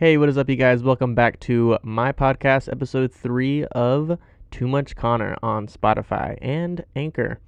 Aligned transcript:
Hey, 0.00 0.16
what 0.16 0.30
is 0.30 0.38
up, 0.38 0.48
you 0.48 0.56
guys? 0.56 0.82
Welcome 0.82 1.14
back 1.14 1.38
to 1.40 1.76
my 1.82 2.10
podcast, 2.10 2.72
episode 2.72 3.12
three 3.12 3.66
of 3.66 4.18
Too 4.50 4.66
Much 4.66 4.96
Connor 4.96 5.36
on 5.42 5.66
Spotify 5.66 6.38
and 6.40 6.82
Anchor. 6.96 7.38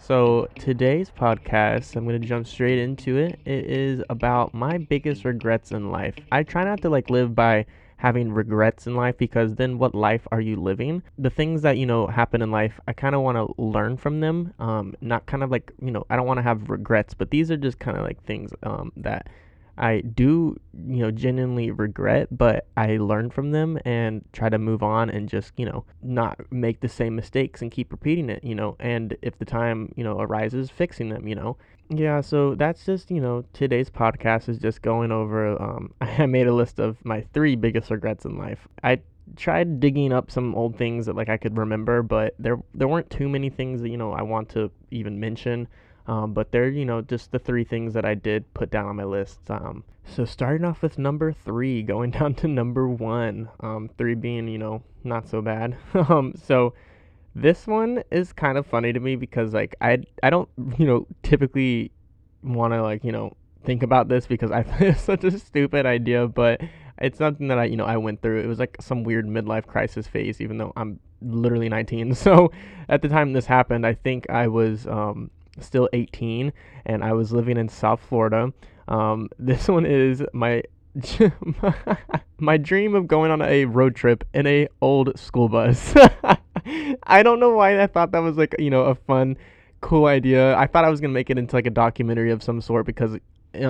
So, 0.00 0.48
today's 0.56 1.08
podcast, 1.08 1.94
I'm 1.94 2.04
going 2.04 2.20
to 2.20 2.26
jump 2.26 2.48
straight 2.48 2.80
into 2.80 3.16
it. 3.16 3.38
It 3.44 3.64
is 3.66 4.02
about 4.10 4.54
my 4.54 4.78
biggest 4.78 5.24
regrets 5.24 5.70
in 5.70 5.92
life. 5.92 6.16
I 6.32 6.42
try 6.42 6.64
not 6.64 6.82
to 6.82 6.90
like 6.90 7.10
live 7.10 7.32
by 7.32 7.64
having 7.98 8.32
regrets 8.32 8.86
in 8.86 8.96
life 8.96 9.18
because 9.18 9.56
then 9.56 9.78
what 9.78 9.94
life 9.94 10.26
are 10.32 10.40
you 10.40 10.56
living? 10.56 11.02
The 11.18 11.30
things 11.30 11.62
that, 11.62 11.76
you 11.76 11.86
know, 11.86 12.06
happen 12.06 12.42
in 12.42 12.50
life, 12.50 12.80
I 12.88 12.92
kind 12.92 13.14
of 13.14 13.22
want 13.22 13.36
to 13.36 13.60
learn 13.60 13.96
from 13.96 14.20
them. 14.20 14.54
Um, 14.58 14.94
not 15.00 15.26
kind 15.26 15.42
of 15.42 15.50
like, 15.50 15.72
you 15.82 15.90
know, 15.90 16.06
I 16.08 16.16
don't 16.16 16.26
want 16.26 16.38
to 16.38 16.42
have 16.42 16.70
regrets, 16.70 17.14
but 17.14 17.30
these 17.30 17.50
are 17.50 17.56
just 17.56 17.78
kind 17.78 17.96
of 17.96 18.04
like 18.04 18.22
things 18.24 18.52
um, 18.62 18.92
that 18.96 19.28
I 19.76 20.00
do, 20.00 20.58
you 20.88 20.98
know, 20.98 21.10
genuinely 21.10 21.70
regret, 21.70 22.36
but 22.36 22.66
I 22.76 22.96
learn 22.96 23.30
from 23.30 23.52
them 23.52 23.78
and 23.84 24.24
try 24.32 24.48
to 24.48 24.58
move 24.58 24.82
on 24.82 25.08
and 25.08 25.28
just, 25.28 25.52
you 25.56 25.66
know, 25.66 25.84
not 26.02 26.40
make 26.52 26.80
the 26.80 26.88
same 26.88 27.14
mistakes 27.14 27.62
and 27.62 27.70
keep 27.70 27.92
repeating 27.92 28.28
it, 28.28 28.42
you 28.42 28.56
know, 28.56 28.76
and 28.80 29.16
if 29.22 29.38
the 29.38 29.44
time, 29.44 29.92
you 29.96 30.02
know, 30.02 30.20
arises, 30.20 30.68
fixing 30.68 31.10
them, 31.10 31.28
you 31.28 31.36
know. 31.36 31.56
Yeah, 31.90 32.20
so 32.20 32.54
that's 32.54 32.84
just, 32.84 33.10
you 33.10 33.20
know, 33.20 33.44
today's 33.54 33.88
podcast 33.88 34.48
is 34.48 34.58
just 34.58 34.82
going 34.82 35.10
over 35.10 35.60
um 35.60 35.94
I 36.00 36.26
made 36.26 36.46
a 36.46 36.54
list 36.54 36.78
of 36.78 37.02
my 37.04 37.22
three 37.32 37.56
biggest 37.56 37.90
regrets 37.90 38.24
in 38.24 38.36
life. 38.36 38.68
I 38.82 39.00
tried 39.36 39.80
digging 39.80 40.12
up 40.12 40.30
some 40.30 40.54
old 40.54 40.76
things 40.76 41.06
that 41.06 41.16
like 41.16 41.28
I 41.28 41.36
could 41.38 41.56
remember, 41.56 42.02
but 42.02 42.34
there 42.38 42.58
there 42.74 42.88
weren't 42.88 43.10
too 43.10 43.28
many 43.28 43.48
things 43.50 43.80
that, 43.82 43.88
you 43.88 43.96
know, 43.96 44.12
I 44.12 44.22
want 44.22 44.50
to 44.50 44.70
even 44.90 45.18
mention. 45.18 45.68
Um, 46.06 46.32
but 46.32 46.52
they're, 46.52 46.70
you 46.70 46.86
know, 46.86 47.02
just 47.02 47.32
the 47.32 47.38
three 47.38 47.64
things 47.64 47.92
that 47.94 48.04
I 48.06 48.14
did 48.14 48.52
put 48.54 48.70
down 48.70 48.86
on 48.86 48.96
my 48.96 49.04
list. 49.04 49.40
Um, 49.50 49.84
so 50.04 50.24
starting 50.24 50.64
off 50.66 50.82
with 50.82 50.98
number 50.98 51.32
three, 51.32 51.82
going 51.94 52.10
down 52.10 52.34
to 52.36 52.48
number 52.48 52.88
one, 52.88 53.48
um, 53.60 53.90
three 53.98 54.14
being, 54.14 54.48
you 54.48 54.58
know, 54.58 54.82
not 55.04 55.28
so 55.28 55.40
bad. 55.42 55.76
um, 55.94 56.34
so 56.36 56.74
this 57.40 57.66
one 57.66 58.02
is 58.10 58.32
kind 58.32 58.58
of 58.58 58.66
funny 58.66 58.92
to 58.92 59.00
me 59.00 59.16
because 59.16 59.54
like 59.54 59.74
I, 59.80 59.98
I 60.22 60.30
don't, 60.30 60.48
you 60.78 60.86
know, 60.86 61.06
typically 61.22 61.90
want 62.42 62.72
to 62.72 62.82
like, 62.82 63.04
you 63.04 63.12
know, 63.12 63.36
think 63.64 63.82
about 63.82 64.08
this 64.08 64.26
because 64.26 64.50
I 64.50 64.60
it's 64.80 65.00
such 65.00 65.24
a 65.24 65.38
stupid 65.38 65.86
idea, 65.86 66.26
but 66.28 66.60
it's 66.98 67.18
something 67.18 67.48
that 67.48 67.58
I, 67.58 67.64
you 67.64 67.76
know, 67.76 67.84
I 67.84 67.96
went 67.96 68.22
through. 68.22 68.40
It 68.40 68.46
was 68.46 68.58
like 68.58 68.76
some 68.80 69.04
weird 69.04 69.26
midlife 69.26 69.66
crisis 69.66 70.06
phase, 70.06 70.40
even 70.40 70.58
though 70.58 70.72
I'm 70.76 70.98
literally 71.22 71.68
19. 71.68 72.14
So 72.14 72.52
at 72.88 73.02
the 73.02 73.08
time 73.08 73.32
this 73.32 73.46
happened, 73.46 73.86
I 73.86 73.94
think 73.94 74.28
I 74.30 74.48
was, 74.48 74.86
um, 74.86 75.30
still 75.60 75.88
18 75.92 76.52
and 76.86 77.04
I 77.04 77.12
was 77.12 77.32
living 77.32 77.56
in 77.56 77.68
South 77.68 78.00
Florida. 78.00 78.52
Um, 78.86 79.28
this 79.38 79.68
one 79.68 79.86
is 79.86 80.22
my 80.32 80.62
my 82.38 82.56
dream 82.56 82.94
of 82.94 83.06
going 83.06 83.30
on 83.30 83.42
a 83.42 83.64
road 83.64 83.94
trip 83.94 84.24
in 84.34 84.46
a 84.46 84.68
old 84.80 85.18
school 85.18 85.48
bus. 85.48 85.94
I 87.04 87.22
don't 87.22 87.40
know 87.40 87.50
why 87.50 87.80
I 87.80 87.86
thought 87.86 88.12
that 88.12 88.18
was 88.18 88.36
like, 88.36 88.54
you 88.58 88.70
know, 88.70 88.84
a 88.84 88.94
fun 88.94 89.36
cool 89.80 90.06
idea. 90.06 90.56
I 90.56 90.66
thought 90.66 90.84
I 90.84 90.90
was 90.90 91.00
going 91.00 91.10
to 91.10 91.14
make 91.14 91.30
it 91.30 91.38
into 91.38 91.54
like 91.54 91.66
a 91.66 91.70
documentary 91.70 92.30
of 92.30 92.42
some 92.42 92.60
sort 92.60 92.86
because 92.86 93.16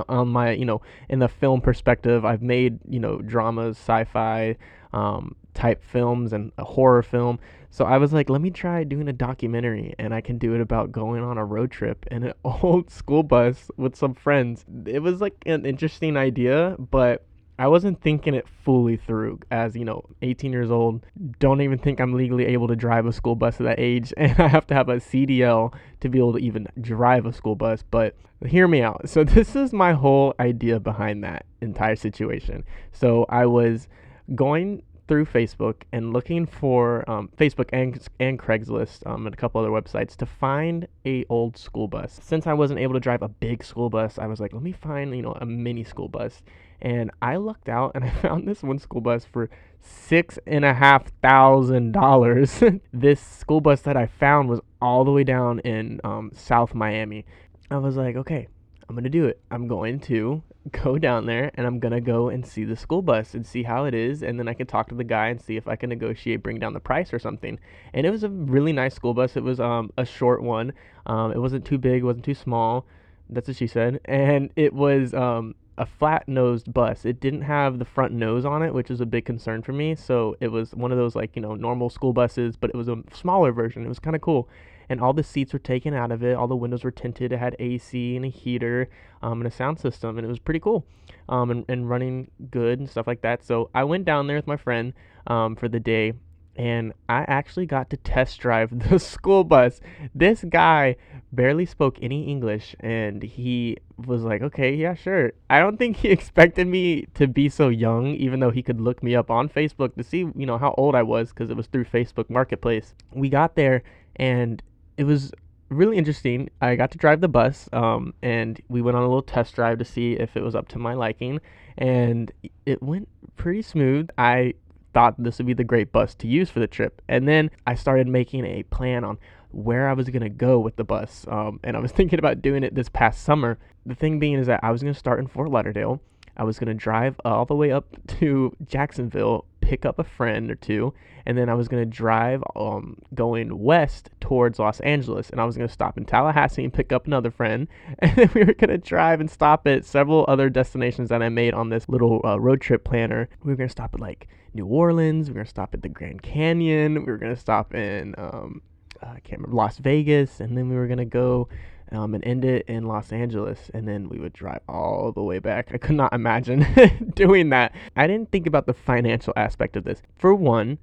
on 0.08 0.28
my, 0.28 0.52
you 0.52 0.64
know, 0.64 0.80
in 1.08 1.18
the 1.18 1.28
film 1.28 1.60
perspective, 1.60 2.24
I've 2.24 2.42
made, 2.42 2.78
you 2.88 3.00
know, 3.00 3.18
dramas, 3.18 3.76
sci-fi, 3.76 4.56
um, 4.92 5.36
type 5.54 5.82
films 5.82 6.32
and 6.32 6.52
a 6.58 6.64
horror 6.64 7.02
film. 7.02 7.38
So 7.70 7.84
I 7.84 7.98
was 7.98 8.12
like, 8.12 8.30
let 8.30 8.40
me 8.40 8.50
try 8.50 8.84
doing 8.84 9.08
a 9.08 9.12
documentary 9.12 9.94
and 9.98 10.14
I 10.14 10.20
can 10.20 10.38
do 10.38 10.54
it 10.54 10.60
about 10.60 10.90
going 10.90 11.22
on 11.22 11.36
a 11.36 11.44
road 11.44 11.70
trip 11.70 12.06
in 12.10 12.22
an 12.24 12.32
old 12.44 12.90
school 12.90 13.22
bus 13.22 13.70
with 13.76 13.94
some 13.94 14.14
friends. 14.14 14.64
It 14.86 15.00
was 15.00 15.20
like 15.20 15.34
an 15.46 15.66
interesting 15.66 16.16
idea, 16.16 16.76
but 16.78 17.24
I 17.58 17.66
wasn't 17.66 18.00
thinking 18.00 18.34
it 18.34 18.46
fully 18.64 18.96
through 18.96 19.40
as, 19.50 19.74
you 19.74 19.84
know, 19.84 20.04
18 20.22 20.52
years 20.52 20.70
old. 20.70 21.04
Don't 21.40 21.60
even 21.60 21.78
think 21.78 22.00
I'm 22.00 22.14
legally 22.14 22.46
able 22.46 22.68
to 22.68 22.76
drive 22.76 23.04
a 23.06 23.12
school 23.12 23.34
bus 23.34 23.60
at 23.60 23.64
that 23.64 23.80
age. 23.80 24.12
And 24.18 24.38
I 24.38 24.48
have 24.48 24.66
to 24.68 24.74
have 24.74 24.88
a 24.88 24.96
CDL 24.96 25.72
to 26.00 26.08
be 26.08 26.18
able 26.18 26.34
to 26.34 26.38
even 26.38 26.68
drive 26.80 27.26
a 27.26 27.32
school 27.32 27.56
bus. 27.56 27.82
But 27.90 28.14
hear 28.46 28.68
me 28.68 28.82
out. 28.82 29.08
So, 29.08 29.24
this 29.38 29.56
is 29.56 29.72
my 29.72 29.92
whole 29.92 30.34
idea 30.38 30.78
behind 30.78 31.24
that 31.24 31.46
entire 31.60 31.96
situation. 31.96 32.64
So, 32.92 33.26
I 33.28 33.46
was 33.46 33.88
going 34.34 34.82
through 35.08 35.24
Facebook 35.24 35.82
and 35.90 36.12
looking 36.12 36.46
for 36.46 37.08
um, 37.10 37.30
Facebook 37.36 37.70
and, 37.72 37.98
and 38.20 38.38
Craigslist 38.38 39.06
um, 39.06 39.26
and 39.26 39.34
a 39.34 39.36
couple 39.36 39.60
other 39.60 39.70
websites 39.70 40.14
to 40.16 40.26
find 40.26 40.86
a 41.06 41.24
old 41.30 41.56
school 41.56 41.88
bus. 41.88 42.20
Since 42.22 42.46
I 42.46 42.52
wasn't 42.52 42.78
able 42.80 42.94
to 42.94 43.00
drive 43.00 43.22
a 43.22 43.28
big 43.28 43.64
school 43.64 43.88
bus, 43.88 44.18
I 44.18 44.26
was 44.26 44.38
like, 44.38 44.52
let 44.52 44.62
me 44.62 44.72
find 44.72 45.16
you 45.16 45.22
know 45.22 45.32
a 45.40 45.46
mini 45.46 45.82
school 45.82 46.08
bus. 46.08 46.42
And 46.80 47.10
I 47.20 47.36
lucked 47.36 47.68
out 47.68 47.92
and 47.94 48.04
I 48.04 48.10
found 48.22 48.46
this 48.46 48.62
one 48.62 48.78
school 48.78 49.00
bus 49.00 49.24
for 49.24 49.50
six 49.80 50.38
and 50.46 50.64
a 50.64 50.74
half 50.74 51.10
thousand 51.22 51.92
dollars. 51.92 52.62
this 52.92 53.20
school 53.20 53.60
bus 53.60 53.82
that 53.82 53.96
I 53.96 54.06
found 54.06 54.48
was 54.48 54.60
all 54.80 55.04
the 55.04 55.12
way 55.12 55.24
down 55.24 55.60
in 55.60 56.00
um, 56.04 56.30
South 56.34 56.74
Miami. 56.74 57.24
I 57.70 57.78
was 57.78 57.96
like, 57.96 58.16
okay, 58.16 58.48
I'm 58.88 58.94
gonna 58.94 59.08
do 59.10 59.26
it. 59.26 59.40
I'm 59.50 59.68
going 59.68 60.00
to 60.00 60.42
go 60.70 60.98
down 60.98 61.26
there 61.26 61.50
and 61.54 61.66
I'm 61.66 61.78
gonna 61.78 62.00
go 62.00 62.28
and 62.28 62.46
see 62.46 62.64
the 62.64 62.76
school 62.76 63.02
bus 63.02 63.34
and 63.34 63.46
see 63.46 63.62
how 63.62 63.84
it 63.84 63.94
is, 63.94 64.22
and 64.22 64.38
then 64.38 64.48
I 64.48 64.54
can 64.54 64.66
talk 64.66 64.88
to 64.88 64.94
the 64.94 65.04
guy 65.04 65.28
and 65.28 65.40
see 65.40 65.56
if 65.56 65.68
I 65.68 65.76
can 65.76 65.90
negotiate, 65.90 66.42
bring 66.42 66.58
down 66.58 66.72
the 66.72 66.80
price 66.80 67.12
or 67.12 67.18
something. 67.18 67.58
And 67.92 68.06
it 68.06 68.10
was 68.10 68.24
a 68.24 68.28
really 68.28 68.72
nice 68.72 68.94
school 68.94 69.14
bus. 69.14 69.36
It 69.36 69.42
was 69.42 69.60
um 69.60 69.90
a 69.98 70.04
short 70.04 70.42
one. 70.42 70.72
Um, 71.06 71.32
it 71.32 71.38
wasn't 71.38 71.64
too 71.64 71.78
big, 71.78 72.02
it 72.02 72.04
wasn't 72.04 72.24
too 72.24 72.34
small. 72.34 72.86
That's 73.30 73.48
what 73.48 73.56
she 73.56 73.66
said. 73.66 74.00
And 74.06 74.50
it 74.56 74.72
was 74.72 75.12
um 75.12 75.54
a 75.78 75.86
flat 75.86 76.28
nosed 76.28 76.72
bus. 76.72 77.04
It 77.04 77.20
didn't 77.20 77.42
have 77.42 77.78
the 77.78 77.84
front 77.84 78.12
nose 78.12 78.44
on 78.44 78.62
it, 78.62 78.74
which 78.74 78.90
is 78.90 79.00
a 79.00 79.06
big 79.06 79.24
concern 79.24 79.62
for 79.62 79.72
me. 79.72 79.94
So 79.94 80.36
it 80.40 80.48
was 80.48 80.74
one 80.74 80.92
of 80.92 80.98
those 80.98 81.14
like, 81.14 81.36
you 81.36 81.42
know, 81.42 81.54
normal 81.54 81.88
school 81.88 82.12
buses, 82.12 82.56
but 82.56 82.70
it 82.70 82.76
was 82.76 82.88
a 82.88 83.02
smaller 83.12 83.52
version. 83.52 83.84
It 83.84 83.88
was 83.88 83.98
kind 83.98 84.16
of 84.16 84.22
cool 84.22 84.48
and 84.88 85.00
all 85.00 85.12
the 85.12 85.22
seats 85.22 85.52
were 85.52 85.58
taken 85.58 85.94
out 85.94 86.10
of 86.10 86.22
it. 86.22 86.34
All 86.34 86.46
the 86.46 86.56
windows 86.56 86.84
were 86.84 86.90
tinted. 86.90 87.32
It 87.32 87.38
had 87.38 87.56
AC 87.58 88.16
and 88.16 88.24
a 88.24 88.28
heater 88.28 88.88
um, 89.22 89.40
and 89.40 89.46
a 89.46 89.50
sound 89.50 89.78
system, 89.78 90.16
and 90.16 90.24
it 90.24 90.28
was 90.28 90.38
pretty 90.38 90.60
cool 90.60 90.86
um, 91.28 91.50
and, 91.50 91.64
and 91.68 91.88
running 91.88 92.30
good 92.50 92.78
and 92.78 92.88
stuff 92.88 93.06
like 93.06 93.20
that. 93.22 93.44
So 93.44 93.70
I 93.74 93.84
went 93.84 94.04
down 94.04 94.26
there 94.26 94.36
with 94.36 94.46
my 94.46 94.56
friend 94.56 94.94
um, 95.26 95.56
for 95.56 95.68
the 95.68 95.80
day, 95.80 96.14
and 96.58 96.92
I 97.08 97.24
actually 97.28 97.66
got 97.66 97.88
to 97.90 97.96
test 97.96 98.40
drive 98.40 98.76
the 98.90 98.98
school 98.98 99.44
bus. 99.44 99.80
This 100.14 100.44
guy 100.44 100.96
barely 101.32 101.64
spoke 101.64 101.98
any 102.02 102.24
English, 102.24 102.74
and 102.80 103.22
he 103.22 103.78
was 103.96 104.22
like, 104.22 104.42
"Okay, 104.42 104.74
yeah, 104.74 104.94
sure." 104.94 105.32
I 105.48 105.60
don't 105.60 105.78
think 105.78 105.98
he 105.98 106.08
expected 106.16 106.66
me 106.66 107.06
to 107.14 107.28
be 107.28 107.48
so 107.48 107.68
young, 107.68 108.08
even 108.08 108.40
though 108.40 108.50
he 108.50 108.62
could 108.62 108.80
look 108.80 109.02
me 109.02 109.14
up 109.14 109.30
on 109.30 109.48
Facebook 109.48 109.94
to 109.94 110.02
see, 110.02 110.26
you 110.34 110.46
know, 110.46 110.58
how 110.58 110.74
old 110.76 110.94
I 110.94 111.02
was 111.02 111.30
because 111.30 111.48
it 111.48 111.56
was 111.56 111.68
through 111.68 111.84
Facebook 111.84 112.28
Marketplace. 112.28 112.94
We 113.12 113.28
got 113.28 113.54
there, 113.54 113.84
and 114.16 114.60
it 114.96 115.04
was 115.04 115.32
really 115.68 115.96
interesting. 115.96 116.50
I 116.60 116.74
got 116.74 116.90
to 116.90 116.98
drive 116.98 117.20
the 117.20 117.28
bus, 117.28 117.68
um, 117.72 118.14
and 118.20 118.60
we 118.68 118.82
went 118.82 118.96
on 118.96 119.04
a 119.04 119.06
little 119.06 119.22
test 119.22 119.54
drive 119.54 119.78
to 119.78 119.84
see 119.84 120.14
if 120.14 120.36
it 120.36 120.42
was 120.42 120.56
up 120.56 120.66
to 120.68 120.78
my 120.78 120.94
liking, 120.94 121.40
and 121.76 122.32
it 122.66 122.82
went 122.82 123.08
pretty 123.36 123.62
smooth. 123.62 124.08
I 124.18 124.54
thought 124.94 125.14
this 125.22 125.38
would 125.38 125.46
be 125.46 125.54
the 125.54 125.64
great 125.64 125.92
bus 125.92 126.14
to 126.16 126.26
use 126.26 126.50
for 126.50 126.60
the 126.60 126.66
trip, 126.66 127.02
and 127.08 127.28
then 127.28 127.50
I 127.66 127.74
started 127.74 128.06
making 128.06 128.44
a 128.44 128.62
plan 128.64 129.04
on 129.04 129.18
where 129.50 129.88
I 129.88 129.94
was 129.94 130.08
gonna 130.10 130.28
go 130.28 130.58
with 130.58 130.76
the 130.76 130.84
bus, 130.84 131.26
um, 131.28 131.60
and 131.64 131.76
I 131.76 131.80
was 131.80 131.92
thinking 131.98 132.18
about 132.18 132.42
doing 132.42 132.64
it 132.64 132.74
this 132.74 132.88
past 132.88 133.22
summer. 133.22 133.58
The 133.86 133.94
thing 133.94 134.18
being 134.18 134.38
is 134.38 134.46
that 134.46 134.60
I 134.62 134.70
was 134.70 134.82
gonna 134.82 134.94
start 134.94 135.18
in 135.20 135.26
Fort 135.26 135.50
Lauderdale. 135.50 136.00
I 136.36 136.44
was 136.44 136.58
gonna 136.58 136.74
drive 136.74 137.20
all 137.24 137.44
the 137.46 137.54
way 137.54 137.72
up 137.72 137.96
to 138.18 138.54
Jacksonville 138.66 139.44
pick 139.68 139.84
up 139.84 139.98
a 139.98 140.04
friend 140.04 140.50
or 140.50 140.54
two, 140.54 140.94
and 141.26 141.36
then 141.36 141.50
I 141.50 141.54
was 141.54 141.68
gonna 141.68 141.84
drive 141.84 142.42
um 142.56 142.96
going 143.14 143.58
west 143.58 144.08
towards 144.18 144.58
Los 144.58 144.80
Angeles, 144.80 145.28
and 145.28 145.42
I 145.42 145.44
was 145.44 145.58
gonna 145.58 145.68
stop 145.68 145.98
in 145.98 146.06
Tallahassee 146.06 146.64
and 146.64 146.72
pick 146.72 146.90
up 146.90 147.06
another 147.06 147.30
friend, 147.30 147.68
and 147.98 148.16
then 148.16 148.30
we 148.34 148.44
were 148.44 148.54
gonna 148.54 148.78
drive 148.78 149.20
and 149.20 149.30
stop 149.30 149.66
at 149.66 149.84
several 149.84 150.24
other 150.26 150.48
destinations 150.48 151.10
that 151.10 151.22
I 151.22 151.28
made 151.28 151.52
on 151.52 151.68
this 151.68 151.86
little 151.86 152.22
uh, 152.24 152.40
road 152.40 152.62
trip 152.62 152.82
planner. 152.82 153.28
We 153.44 153.52
were 153.52 153.56
gonna 153.56 153.68
stop 153.68 153.92
at 153.92 154.00
like 154.00 154.26
New 154.54 154.64
Orleans, 154.64 155.28
we 155.28 155.34
were 155.34 155.40
gonna 155.40 155.50
stop 155.50 155.74
at 155.74 155.82
the 155.82 155.90
Grand 155.90 156.22
Canyon, 156.22 157.04
we 157.04 157.12
were 157.12 157.18
gonna 157.18 157.36
stop 157.36 157.74
in 157.74 158.14
um 158.16 158.62
I 159.02 159.20
can't 159.20 159.42
remember 159.42 159.56
Las 159.56 159.76
Vegas, 159.78 160.40
and 160.40 160.56
then 160.56 160.70
we 160.70 160.76
were 160.76 160.86
gonna 160.86 161.04
go 161.04 161.48
um, 161.92 162.14
and 162.14 162.24
end 162.24 162.44
it 162.44 162.66
in 162.68 162.86
Los 162.86 163.12
Angeles, 163.12 163.70
and 163.72 163.88
then 163.88 164.08
we 164.08 164.18
would 164.18 164.32
drive 164.32 164.60
all 164.68 165.12
the 165.12 165.22
way 165.22 165.38
back. 165.38 165.70
I 165.72 165.78
could 165.78 165.96
not 165.96 166.12
imagine 166.12 166.66
doing 167.14 167.50
that. 167.50 167.72
I 167.96 168.06
didn't 168.06 168.30
think 168.30 168.46
about 168.46 168.66
the 168.66 168.74
financial 168.74 169.32
aspect 169.36 169.76
of 169.76 169.84
this. 169.84 170.02
For 170.18 170.34
one, 170.34 170.78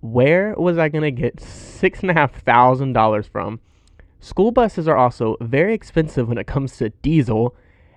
where 0.00 0.54
was 0.56 0.78
I 0.78 0.88
gonna 0.88 1.10
get 1.10 1.40
six 1.40 2.00
and 2.00 2.10
a 2.10 2.14
half 2.14 2.42
thousand 2.42 2.92
dollars 2.92 3.26
from? 3.26 3.60
School 4.20 4.50
buses 4.50 4.88
are 4.88 4.96
also 4.96 5.36
very 5.40 5.74
expensive 5.74 6.28
when 6.28 6.38
it 6.38 6.46
comes 6.46 6.76
to 6.78 6.90
diesel, 6.90 7.54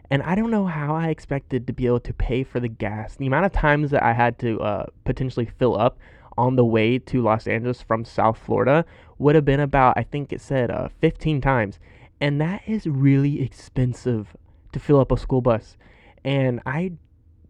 and 0.10 0.22
I 0.22 0.36
don't 0.36 0.52
know 0.52 0.68
how 0.68 0.96
I 0.96 1.08
expected 1.08 1.66
to 1.68 1.74
be 1.74 1.88
able 1.88 2.00
to 2.02 2.14
pay 2.14 2.44
for 2.44 2.60
the 2.60 2.68
gas. 2.68 3.16
The 3.16 3.28
amount 3.28 3.46
of 3.46 3.54
times 3.54 3.92
that 3.92 4.04
I 4.04 4.14
had 4.14 4.38
to 4.40 4.60
uh, 4.62 4.86
potentially 5.04 5.46
fill 5.46 5.80
up 5.80 5.98
on 6.38 6.56
the 6.56 6.66
way 6.66 7.00
to 7.00 7.22
Los 7.22 7.48
Angeles 7.48 7.82
from 7.82 8.06
South 8.06 8.38
Florida 8.38 8.86
would 9.18 9.36
have 9.36 9.46
been 9.46 9.60
about, 9.60 9.98
I 9.98 10.04
think 10.04 10.32
it 10.32 10.42
said, 10.42 10.70
uh, 10.70 10.90
15 11.00 11.42
times. 11.42 11.80
And 12.22 12.40
that 12.40 12.62
is 12.68 12.86
really 12.86 13.42
expensive 13.42 14.38
to 14.72 14.80
fill 14.80 15.00
up 15.00 15.12
a 15.12 15.18
school 15.18 15.42
bus. 15.42 15.76
And 16.24 16.62
I 16.68 16.94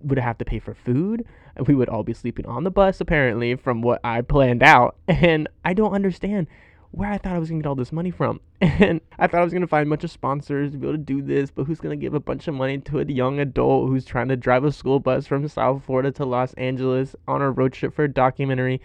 would 0.01 0.18
have 0.18 0.38
to 0.38 0.45
pay 0.45 0.59
for 0.59 0.73
food. 0.73 1.25
We 1.68 1.75
would 1.75 1.89
all 1.89 2.03
be 2.03 2.13
sleeping 2.13 2.45
on 2.45 2.63
the 2.63 2.71
bus, 2.71 3.01
apparently, 3.01 3.56
from 3.56 3.81
what 3.81 4.00
I 4.03 4.21
planned 4.21 4.63
out. 4.63 4.95
And 5.07 5.50
I 5.65 5.73
don't 5.73 5.94
understand 5.94 6.47
where 6.91 7.09
I 7.09 7.18
thought 7.18 7.33
I 7.33 7.39
was 7.39 7.50
gonna 7.50 7.62
get 7.62 7.68
all 7.68 7.75
this 7.75 7.91
money 7.91 8.12
from. 8.12 8.39
And 8.62 9.01
I 9.19 9.27
thought 9.27 9.41
I 9.41 9.44
was 9.44 9.51
gonna 9.51 9.68
find 9.68 9.85
a 9.85 9.89
bunch 9.89 10.06
of 10.06 10.12
sponsors 10.12 10.71
to 10.71 10.77
be 10.77 10.88
able 10.88 10.97
to 10.97 11.03
do 11.03 11.21
this, 11.21 11.51
but 11.51 11.65
who's 11.65 11.81
gonna 11.81 11.97
give 11.97 12.13
a 12.13 12.19
bunch 12.21 12.47
of 12.47 12.53
money 12.53 12.77
to 12.77 13.00
a 13.00 13.06
young 13.06 13.39
adult 13.39 13.89
who's 13.89 14.06
trying 14.06 14.29
to 14.29 14.38
drive 14.38 14.63
a 14.63 14.71
school 14.71 15.01
bus 15.01 15.27
from 15.27 15.45
South 15.50 15.83
Florida 15.83 16.12
to 16.12 16.25
Los 16.25 16.53
Angeles 16.53 17.13
on 17.27 17.41
a 17.41 17.51
road 17.51 17.73
trip 17.73 17.94
for 17.94 18.06
a 18.06 18.12
documentary? 18.12 18.81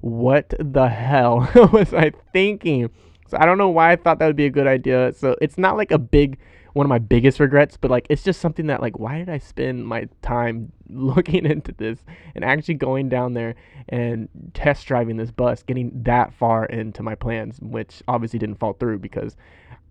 What 0.00 0.54
the 0.58 0.88
hell 0.88 1.50
was 1.72 1.92
I 1.92 2.12
thinking? 2.32 2.90
So 3.28 3.36
I 3.40 3.46
don't 3.46 3.58
know 3.58 3.68
why 3.68 3.92
I 3.92 3.96
thought 3.96 4.18
that 4.18 4.26
would 4.26 4.36
be 4.36 4.46
a 4.46 4.50
good 4.50 4.66
idea. 4.66 5.12
So 5.14 5.36
it's 5.40 5.58
not 5.58 5.76
like 5.76 5.90
a 5.90 5.98
big 5.98 6.38
one 6.72 6.84
of 6.84 6.90
my 6.90 6.98
biggest 6.98 7.40
regrets, 7.40 7.78
but 7.78 7.90
like 7.90 8.06
it's 8.10 8.22
just 8.22 8.40
something 8.40 8.66
that 8.66 8.82
like 8.82 8.98
why 8.98 9.16
did 9.16 9.30
I 9.30 9.38
spend 9.38 9.86
my 9.86 10.08
time 10.20 10.72
looking 10.90 11.46
into 11.46 11.72
this 11.72 12.04
and 12.34 12.44
actually 12.44 12.74
going 12.74 13.08
down 13.08 13.32
there 13.32 13.54
and 13.88 14.28
test 14.52 14.86
driving 14.86 15.16
this 15.16 15.30
bus, 15.30 15.62
getting 15.62 15.90
that 16.02 16.34
far 16.34 16.66
into 16.66 17.02
my 17.02 17.14
plans, 17.14 17.58
which 17.60 18.02
obviously 18.08 18.38
didn't 18.38 18.56
fall 18.56 18.74
through 18.74 18.98
because 18.98 19.36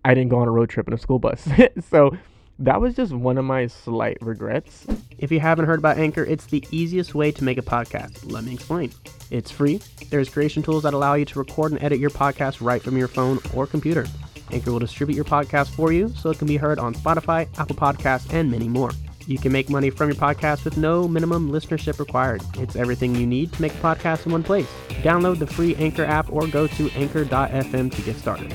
I 0.04 0.14
didn't 0.14 0.30
go 0.30 0.38
on 0.38 0.46
a 0.46 0.52
road 0.52 0.70
trip 0.70 0.86
in 0.86 0.94
a 0.94 0.98
school 0.98 1.18
bus. 1.18 1.48
so 1.90 2.16
that 2.58 2.80
was 2.80 2.94
just 2.94 3.12
one 3.12 3.38
of 3.38 3.44
my 3.44 3.66
slight 3.66 4.18
regrets. 4.20 4.86
If 5.18 5.30
you 5.30 5.40
haven't 5.40 5.66
heard 5.66 5.78
about 5.78 5.98
Anchor, 5.98 6.24
it's 6.24 6.46
the 6.46 6.64
easiest 6.70 7.14
way 7.14 7.30
to 7.32 7.44
make 7.44 7.58
a 7.58 7.62
podcast. 7.62 8.30
Let 8.30 8.44
me 8.44 8.54
explain. 8.54 8.92
It's 9.30 9.50
free. 9.50 9.80
There's 10.10 10.28
creation 10.28 10.62
tools 10.62 10.82
that 10.84 10.94
allow 10.94 11.14
you 11.14 11.24
to 11.26 11.38
record 11.38 11.72
and 11.72 11.82
edit 11.82 11.98
your 11.98 12.10
podcast 12.10 12.64
right 12.64 12.82
from 12.82 12.96
your 12.96 13.08
phone 13.08 13.38
or 13.54 13.66
computer. 13.66 14.06
Anchor 14.52 14.72
will 14.72 14.78
distribute 14.78 15.16
your 15.16 15.24
podcast 15.24 15.68
for 15.70 15.92
you 15.92 16.08
so 16.10 16.30
it 16.30 16.38
can 16.38 16.46
be 16.46 16.56
heard 16.56 16.78
on 16.78 16.94
Spotify, 16.94 17.48
Apple 17.58 17.76
Podcasts, 17.76 18.32
and 18.32 18.50
many 18.50 18.68
more. 18.68 18.90
You 19.26 19.38
can 19.38 19.50
make 19.50 19.68
money 19.68 19.90
from 19.90 20.08
your 20.08 20.16
podcast 20.16 20.64
with 20.64 20.76
no 20.76 21.08
minimum 21.08 21.50
listenership 21.50 21.98
required. 21.98 22.42
It's 22.58 22.76
everything 22.76 23.16
you 23.16 23.26
need 23.26 23.52
to 23.54 23.62
make 23.62 23.74
a 23.74 23.78
podcast 23.78 24.24
in 24.24 24.32
one 24.32 24.44
place. 24.44 24.68
Download 25.02 25.38
the 25.38 25.48
free 25.48 25.74
Anchor 25.76 26.04
app 26.04 26.32
or 26.32 26.46
go 26.46 26.68
to 26.68 26.90
anchor.fm 26.90 27.94
to 27.94 28.02
get 28.02 28.16
started. 28.16 28.54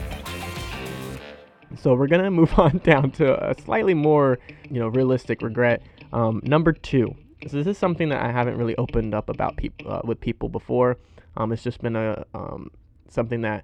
So 1.77 1.93
we're 1.95 2.07
gonna 2.07 2.31
move 2.41 2.57
on 2.57 2.79
down 2.79 3.11
to 3.11 3.49
a 3.49 3.55
slightly 3.61 3.93
more, 3.93 4.39
you 4.69 4.79
know, 4.79 4.87
realistic 4.87 5.41
regret. 5.41 5.81
Um, 6.13 6.41
number 6.43 6.73
two. 6.73 7.15
So 7.47 7.57
this 7.57 7.67
is 7.67 7.77
something 7.77 8.09
that 8.09 8.21
I 8.21 8.31
haven't 8.31 8.57
really 8.57 8.75
opened 8.77 9.15
up 9.15 9.29
about 9.29 9.59
uh, 9.85 10.01
with 10.03 10.19
people 10.19 10.49
before. 10.49 10.97
Um, 11.37 11.51
it's 11.51 11.63
just 11.63 11.81
been 11.81 11.95
a 11.95 12.25
um, 12.33 12.69
something 13.09 13.41
that 13.41 13.63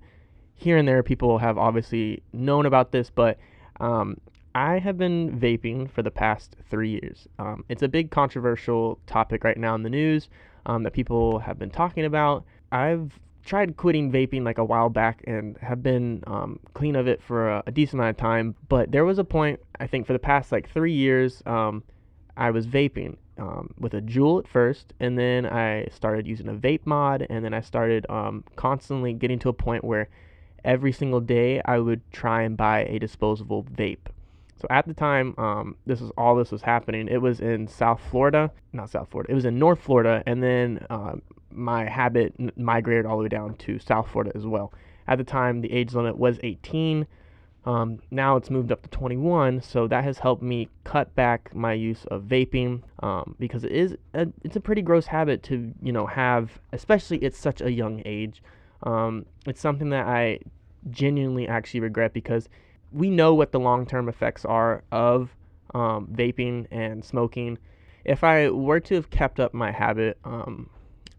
here 0.56 0.78
and 0.78 0.88
there 0.88 1.04
people 1.04 1.38
have 1.38 1.58
obviously 1.58 2.24
known 2.34 2.66
about 2.66 2.92
this, 2.92 3.12
but 3.12 3.38
um, 3.80 4.18
I 4.56 4.80
have 4.80 4.98
been 4.98 5.40
vaping 5.40 5.90
for 5.92 6.02
the 6.02 6.10
past 6.10 6.56
three 6.70 6.90
years. 6.90 7.28
Um, 7.38 7.64
it's 7.70 7.84
a 7.84 7.88
big 7.88 8.10
controversial 8.10 9.00
topic 9.06 9.44
right 9.44 9.58
now 9.58 9.76
in 9.76 9.84
the 9.84 9.90
news 9.90 10.30
um, 10.66 10.82
that 10.84 10.94
people 10.94 11.40
have 11.40 11.60
been 11.60 11.70
talking 11.70 12.06
about. 12.06 12.44
I've 12.72 13.20
tried 13.48 13.78
quitting 13.78 14.12
vaping 14.12 14.44
like 14.44 14.58
a 14.58 14.64
while 14.64 14.90
back 14.90 15.24
and 15.26 15.58
have 15.60 15.82
been 15.82 16.24
um, 16.28 16.60
clean 16.74 16.96
of 16.96 17.08
it 17.08 17.24
for 17.24 17.50
a, 17.50 17.64
a, 17.66 17.72
decent 17.72 18.00
amount 18.00 18.12
of 18.12 18.18
time. 18.18 18.54
But 18.68 18.92
there 18.92 19.06
was 19.06 19.18
a 19.18 19.24
point, 19.24 19.60
I 19.80 19.88
think, 19.88 20.06
for 20.06 20.14
the 20.14 20.20
past 20.20 20.52
like 20.52 20.70
three 20.70 20.94
years, 20.94 21.42
um, 21.46 21.84
I 22.36 22.52
was 22.52 22.68
vaping 22.68 23.16
um, 23.40 23.74
with 23.80 23.94
a 23.94 24.02
Juul 24.02 24.40
at 24.40 24.48
first, 24.48 24.94
and 25.00 25.18
then 25.18 25.46
I 25.46 25.88
started 25.92 26.28
using 26.28 26.50
a 26.50 26.54
vape 26.54 26.86
mod, 26.86 27.26
and 27.30 27.44
then 27.44 27.54
I 27.54 27.62
started 27.62 28.06
um, 28.10 28.44
constantly 28.56 29.14
getting 29.14 29.40
to 29.40 29.50
a 29.50 29.54
point 29.54 29.84
where 29.84 30.10
every 30.64 30.92
single 30.92 31.22
day 31.22 31.62
I 31.64 31.80
would 31.80 32.02
try 32.12 32.44
and 32.44 32.58
buy 32.58 32.84
a 32.84 33.00
disposable 33.00 33.64
vape. 33.64 34.12
So 34.60 34.68
at 34.70 34.88
the 34.88 34.94
time, 34.94 35.36
um, 35.38 35.76
this 35.86 36.02
was 36.02 36.12
all 36.18 36.36
this 36.36 36.52
was 36.52 36.64
happening. 36.64 37.08
It 37.08 37.22
was 37.22 37.40
in 37.40 37.68
South 37.68 38.02
Florida, 38.10 38.52
not 38.74 38.90
South 38.90 39.08
Florida. 39.10 39.32
It 39.32 39.36
was 39.36 39.46
in 39.46 39.60
North 39.60 39.80
Florida, 39.80 40.24
and 40.26 40.42
then 40.42 40.86
uh, 40.90 41.16
my 41.58 41.86
habit 41.86 42.34
migrated 42.58 43.06
all 43.06 43.18
the 43.18 43.24
way 43.24 43.30
down 43.30 43.56
to 43.56 43.80
South 43.80 44.10
Florida 44.10 44.32
as 44.36 44.46
well. 44.46 44.72
At 45.08 45.18
the 45.18 45.24
time, 45.24 45.62
the 45.62 45.72
age 45.72 45.94
limit 45.94 46.18
was 46.18 46.40
18. 46.44 47.08
Um, 47.66 48.00
now 48.12 48.38
it's 48.38 48.50
moved 48.50 48.72
up 48.72 48.82
to 48.84 48.90
21, 48.90 49.62
so 49.62 49.88
that 49.88 50.04
has 50.04 50.20
helped 50.20 50.42
me 50.42 50.70
cut 50.86 51.14
back 51.16 51.54
my 51.54 51.74
use 51.74 52.06
of 52.06 52.24
vaping 52.24 52.82
um, 53.04 53.36
because 53.40 53.66
it 53.66 53.74
is 53.74 53.98
a, 54.14 54.28
it's 54.44 54.56
a 54.56 54.62
pretty 54.62 54.82
gross 54.82 55.06
habit 55.06 55.44
to 55.44 55.74
you 55.82 55.92
know 55.92 56.06
have, 56.06 56.60
especially 56.72 57.22
at 57.24 57.36
such 57.36 57.60
a 57.60 57.70
young 57.70 58.02
age. 58.06 58.42
Um, 58.84 59.26
it's 59.46 59.60
something 59.60 59.90
that 59.90 60.08
I 60.08 60.40
genuinely 60.92 61.48
actually 61.48 61.82
regret 61.82 62.14
because 62.14 62.48
we 62.94 63.10
know 63.10 63.34
what 63.34 63.52
the 63.52 63.60
long 63.60 63.86
term 63.86 64.08
effects 64.08 64.46
are 64.46 64.84
of 64.92 65.36
um, 65.74 66.08
vaping 66.14 66.68
and 66.72 67.04
smoking. 67.04 67.58
If 68.06 68.24
I 68.24 68.50
were 68.50 68.80
to 68.80 68.96
have 68.96 69.10
kept 69.10 69.40
up 69.40 69.54
my 69.54 69.72
habit, 69.72 70.18
um, 70.24 70.70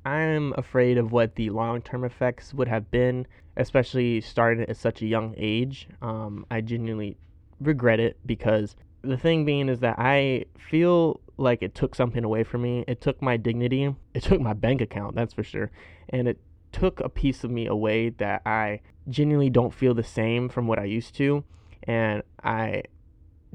I'm 0.09 0.55
afraid 0.57 0.97
of 0.97 1.13
what 1.13 1.35
the 1.35 1.51
long 1.51 1.83
term 1.83 2.03
effects 2.05 2.55
would 2.55 2.69
have 2.69 2.91
been, 2.91 3.27
especially 3.57 4.21
starting 4.23 4.65
at 4.69 4.77
such 4.77 5.03
a 5.03 5.07
young 5.07 5.35
age. 5.37 5.87
Um, 6.01 6.47
I 6.51 6.63
genuinely 6.63 7.19
regret 7.61 8.01
it 8.01 8.17
because 8.25 8.75
the 9.03 9.19
thing 9.19 9.45
being 9.45 9.69
is 9.69 9.81
that 9.81 9.97
I 9.99 10.47
feel 10.59 11.21
like 11.37 11.63
it 11.63 11.75
took 11.75 11.95
something 11.95 12.25
away 12.25 12.43
from 12.43 12.63
me. 12.63 12.85
It 12.89 13.01
took 13.01 13.21
my 13.21 13.37
dignity, 13.37 13.95
it 14.15 14.23
took 14.23 14.41
my 14.41 14.55
bank 14.55 14.81
account, 14.81 15.15
that's 15.15 15.35
for 15.35 15.43
sure. 15.43 15.71
And 16.09 16.27
it 16.27 16.39
took 16.73 17.01
a 17.01 17.09
piece 17.09 17.45
of 17.45 17.51
me 17.51 17.67
away 17.67 18.11
that 18.11 18.43
I 18.47 18.81
genuinely 19.09 19.51
don't 19.51 19.75
feel 19.75 19.95
the 19.95 20.03
same 20.03 20.49
from 20.49 20.67
what 20.67 20.79
I 20.79 20.85
used 20.85 21.15
to. 21.17 21.45
And 21.85 22.23
I 22.43 22.85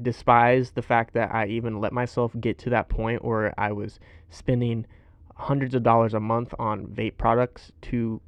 despise 0.00 0.70
the 0.72 0.82
fact 0.82 1.14
that 1.14 1.34
I 1.34 1.46
even 1.46 1.80
let 1.80 1.92
myself 1.92 2.32
get 2.40 2.58
to 2.60 2.70
that 2.70 2.88
point 2.88 3.24
where 3.24 3.54
I 3.58 3.72
was 3.72 3.98
spending 4.30 4.86
hundreds 5.34 5.74
of 5.74 5.82
dollars 5.82 6.14
a 6.14 6.20
month 6.20 6.54
on 6.58 6.86
vape 6.86 7.16
products 7.16 7.72
to 7.82 8.20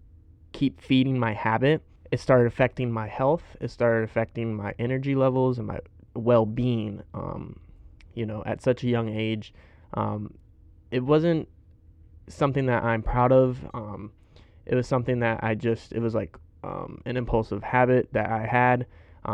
keep 0.53 0.81
feeding 0.81 1.19
my 1.19 1.33
habit. 1.33 1.83
It 2.11 2.21
started 2.21 2.47
affecting 2.47 2.91
my 2.91 3.07
health. 3.07 3.43
It 3.61 3.71
started 3.71 4.05
affecting 4.05 4.55
my 4.55 4.75
energy 4.79 5.15
levels 5.15 5.59
and 5.59 5.67
my 5.67 5.81
well 6.15 6.47
being. 6.47 7.03
Um, 7.15 7.61
you 8.15 8.25
know, 8.27 8.43
at 8.47 8.63
such 8.63 8.83
a 8.83 8.89
young 8.89 9.09
age, 9.09 9.53
um, 9.95 10.35
it 10.91 11.01
wasn't 11.01 11.49
something 12.29 12.67
that 12.67 12.83
I'm 12.83 13.03
proud 13.03 13.33
of. 13.33 13.59
Um, 13.75 14.11
it 14.65 14.75
was 14.75 14.89
something 14.89 15.21
that 15.21 15.45
I 15.45 15.55
just, 15.55 15.93
it 15.93 16.01
was 16.01 16.15
like 16.15 16.37
um, 16.65 17.01
an 17.05 17.17
impulsive 17.17 17.63
habit 17.63 18.09
that 18.13 18.31
I 18.31 18.47
had 18.47 18.87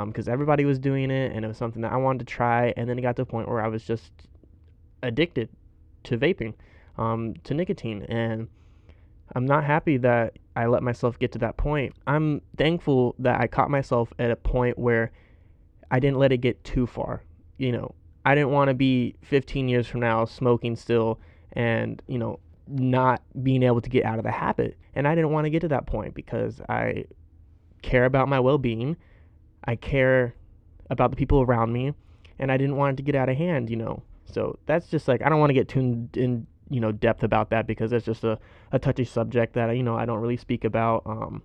because 0.06 0.28
um, 0.28 0.32
everybody 0.32 0.64
was 0.64 0.78
doing 0.78 1.10
it 1.10 1.32
and 1.32 1.44
it 1.44 1.48
was 1.48 1.56
something 1.56 1.82
that 1.82 1.92
I 1.92 1.96
wanted 1.96 2.20
to 2.20 2.24
try. 2.24 2.74
And 2.76 2.88
then 2.88 2.98
it 2.98 3.02
got 3.02 3.16
to 3.16 3.22
a 3.22 3.26
point 3.26 3.48
where 3.48 3.62
I 3.62 3.68
was 3.68 3.84
just 3.84 4.10
addicted 5.02 5.48
to 6.04 6.18
vaping, 6.18 6.54
um, 6.98 7.34
to 7.44 7.54
nicotine. 7.54 8.02
And 8.04 8.48
I'm 9.34 9.46
not 9.46 9.64
happy 9.64 9.96
that 9.98 10.38
I 10.56 10.66
let 10.66 10.82
myself 10.82 11.18
get 11.18 11.32
to 11.32 11.38
that 11.38 11.56
point. 11.56 11.94
I'm 12.06 12.42
thankful 12.56 13.14
that 13.18 13.40
I 13.40 13.46
caught 13.46 13.70
myself 13.70 14.12
at 14.18 14.30
a 14.30 14.36
point 14.36 14.78
where 14.78 15.12
I 15.90 16.00
didn't 16.00 16.18
let 16.18 16.32
it 16.32 16.38
get 16.38 16.62
too 16.64 16.86
far. 16.86 17.22
You 17.58 17.72
know, 17.72 17.94
I 18.24 18.34
didn't 18.34 18.50
want 18.50 18.68
to 18.68 18.74
be 18.74 19.14
15 19.22 19.68
years 19.68 19.86
from 19.86 20.00
now 20.00 20.24
smoking 20.24 20.76
still 20.76 21.20
and, 21.52 22.02
you 22.06 22.18
know, 22.18 22.40
not 22.68 23.22
being 23.42 23.62
able 23.62 23.80
to 23.80 23.90
get 23.90 24.04
out 24.04 24.18
of 24.18 24.24
the 24.24 24.30
habit. 24.30 24.76
And 24.94 25.08
I 25.08 25.14
didn't 25.14 25.30
want 25.30 25.46
to 25.46 25.50
get 25.50 25.60
to 25.60 25.68
that 25.68 25.86
point 25.86 26.14
because 26.14 26.60
I 26.68 27.04
care 27.82 28.04
about 28.04 28.28
my 28.28 28.40
well 28.40 28.58
being. 28.58 28.96
I 29.64 29.76
care 29.76 30.34
about 30.90 31.10
the 31.10 31.16
people 31.16 31.40
around 31.40 31.72
me. 31.72 31.94
And 32.38 32.50
I 32.50 32.56
didn't 32.56 32.76
want 32.76 32.94
it 32.94 32.96
to 32.96 33.02
get 33.02 33.14
out 33.14 33.28
of 33.28 33.36
hand, 33.36 33.70
you 33.70 33.76
know. 33.76 34.02
So 34.24 34.58
that's 34.66 34.88
just 34.88 35.08
like, 35.08 35.22
I 35.22 35.28
don't 35.28 35.38
want 35.38 35.50
to 35.50 35.54
get 35.54 35.68
tuned 35.68 36.16
in, 36.16 36.46
you 36.72 36.80
know, 36.80 36.92
depth 36.92 37.22
about 37.22 37.50
that 37.50 37.66
because 37.66 37.90
that's 37.90 38.04
just 38.04 38.24
a, 38.24 38.38
a 38.72 38.78
touchy 38.78 39.04
subject 39.04 39.54
that, 39.54 39.70
you 39.76 39.82
know, 39.82 39.96
I 39.96 40.04
don't 40.04 40.20
really 40.20 40.36
speak 40.36 40.64
about. 40.64 41.02
Um, 41.06 41.42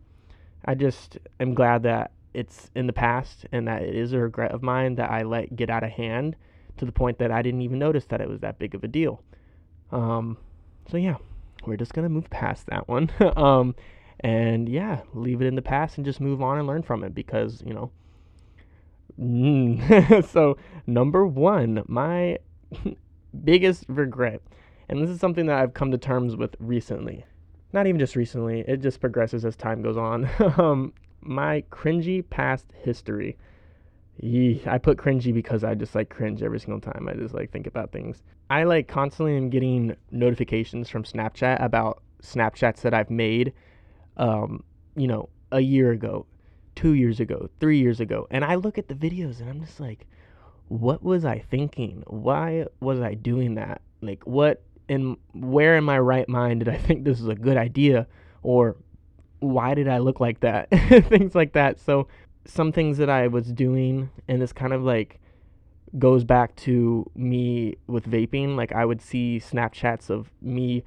I 0.66 0.76
just 0.76 1.18
am 1.40 1.54
glad 1.54 1.84
that 1.84 2.12
it's 2.34 2.70
in 2.76 2.88
the 2.88 2.94
past 2.94 3.46
and 3.52 3.68
that 3.68 3.82
it 3.82 3.96
is 3.96 4.14
a 4.14 4.20
regret 4.20 4.52
of 4.52 4.62
mine 4.62 4.96
that 4.96 5.10
I 5.10 5.24
let 5.24 5.56
get 5.56 5.70
out 5.70 5.84
of 5.84 5.92
hand 5.92 6.36
to 6.78 6.86
the 6.86 6.92
point 6.92 7.18
that 7.20 7.32
I 7.32 7.42
didn't 7.42 7.62
even 7.62 7.80
notice 7.80 8.06
that 8.06 8.22
it 8.22 8.30
was 8.30 8.42
that 8.42 8.60
big 8.60 8.76
of 8.76 8.84
a 8.84 8.88
deal. 8.88 9.24
Um, 9.92 10.38
so 10.90 10.98
yeah, 10.98 11.16
we're 11.66 11.78
just 11.78 11.94
gonna 11.94 12.10
move 12.10 12.30
past 12.30 12.68
that 12.68 12.88
one. 12.88 13.10
um, 13.36 13.76
and 14.20 14.70
yeah, 14.70 15.02
leave 15.14 15.42
it 15.42 15.48
in 15.48 15.56
the 15.56 15.62
past 15.62 15.98
and 15.98 16.06
just 16.06 16.22
move 16.22 16.42
on 16.42 16.58
and 16.58 16.68
learn 16.68 16.84
from 16.84 17.04
it 17.04 17.14
because 17.14 17.62
you 17.66 17.74
know. 17.74 17.92
Mm. 19.20 20.24
so 20.32 20.58
number 20.86 21.26
one, 21.26 21.84
my 21.88 22.38
biggest 23.44 23.86
regret, 23.88 24.42
and 24.90 25.02
this 25.02 25.10
is 25.10 25.20
something 25.20 25.46
that 25.48 25.58
I've 25.58 25.74
come 25.74 25.92
to 25.92 25.98
terms 25.98 26.36
with 26.36 26.56
recently. 26.60 27.26
Not 27.74 27.88
even 27.88 28.00
just 28.00 28.16
recently; 28.16 28.62
it 28.68 28.78
just 28.78 29.02
progresses 29.02 29.46
as 29.46 29.56
time 29.56 29.82
goes 29.82 29.98
on. 29.98 30.30
um, 30.58 30.94
my 31.22 31.64
cringy 31.72 32.28
past 32.30 32.66
history. 32.84 33.38
I 34.20 34.80
put 34.82 34.98
cringy 34.98 35.32
because 35.32 35.64
I 35.64 35.76
just 35.76 35.94
like 35.94 36.10
cringe 36.10 36.42
every 36.42 36.60
single 36.60 36.82
time 36.82 37.08
I 37.08 37.14
just 37.14 37.36
like 37.36 37.52
think 37.52 37.68
about 37.68 37.92
things. 37.92 38.24
I 38.50 38.64
like 38.64 38.88
constantly 38.88 39.38
am 39.38 39.50
getting 39.50 39.96
notifications 40.10 40.90
from 40.90 41.04
Snapchat 41.04 41.64
about 41.64 42.02
Snapchats 42.24 42.82
that 42.82 42.96
I've 42.96 43.12
made, 43.12 43.54
um, 44.16 44.64
you 44.96 45.06
know, 45.06 45.30
a 45.52 45.60
year 45.60 45.92
ago, 45.92 46.26
two 46.76 46.94
years 46.94 47.20
ago, 47.20 47.50
three 47.60 47.80
years 47.80 48.00
ago, 48.00 48.28
and 48.32 48.44
I 48.44 48.56
look 48.56 48.78
at 48.78 48.88
the 48.88 48.96
videos 48.96 49.40
and 49.40 49.50
I'm 49.50 49.62
just 49.62 49.80
like, 49.80 50.08
what 50.68 51.04
was 51.04 51.24
I 51.24 51.40
thinking? 51.40 52.04
Why 52.08 52.66
was 52.80 53.00
I 53.00 53.14
doing 53.14 53.56
that? 53.56 53.82
Like, 54.02 54.26
what 54.26 54.64
in 54.88 55.18
where 55.34 55.78
in 55.78 55.84
my 55.84 56.00
right 56.00 56.28
mind 56.28 56.62
did 56.62 56.70
I 56.70 56.78
think 56.78 57.04
this 57.04 57.20
is 57.20 57.28
a 57.28 57.36
good 57.36 57.58
idea, 57.58 58.08
or 58.44 58.76
why 59.40 59.74
did 59.74 59.88
I 59.88 60.00
look 60.00 60.20
like 60.20 60.40
that? 60.42 60.70
things 61.10 61.36
like 61.36 61.54
that. 61.54 61.80
So, 61.80 62.08
some 62.46 62.72
things 62.72 62.98
that 62.98 63.10
I 63.10 63.28
was 63.28 63.52
doing, 63.52 64.10
and 64.28 64.42
this 64.42 64.54
kind 64.54 64.74
of 64.74 64.84
like 64.84 65.20
goes 65.98 66.24
back 66.24 66.56
to 66.58 67.10
me 67.16 67.76
with 67.88 68.10
vaping. 68.10 68.56
Like, 68.56 68.72
I 68.72 68.86
would 68.86 69.02
see 69.02 69.42
Snapchats 69.44 70.10
of 70.10 70.32
me 70.42 70.84